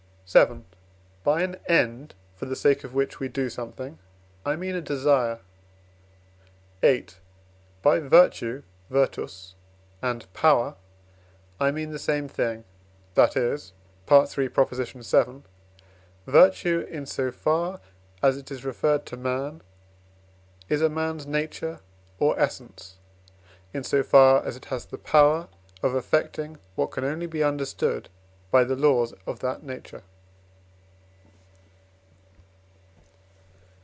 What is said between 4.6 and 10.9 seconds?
a desire. VIII. By virtue (virtus) and power